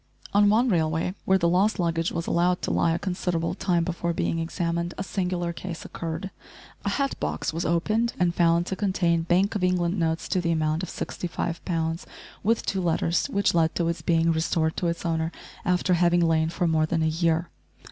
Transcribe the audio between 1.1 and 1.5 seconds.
where the